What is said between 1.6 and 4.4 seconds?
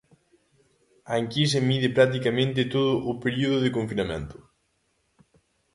mide practicamente todo o período de confinamento.